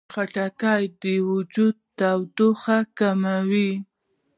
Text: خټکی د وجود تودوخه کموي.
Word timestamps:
خټکی 0.13 0.83
د 1.01 1.03
وجود 1.29 1.75
تودوخه 1.97 2.77
کموي. 2.97 3.71